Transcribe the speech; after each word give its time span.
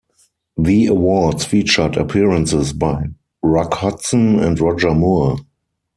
The 0.57 0.87
awards 0.87 1.45
featured 1.45 1.95
appearances 1.95 2.73
by 2.73 3.03
Rock 3.43 3.75
Hudson 3.75 4.39
and 4.39 4.59
Roger 4.59 4.95
Moore. 4.95 5.37